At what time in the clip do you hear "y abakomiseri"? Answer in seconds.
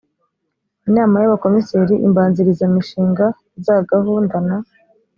1.21-1.95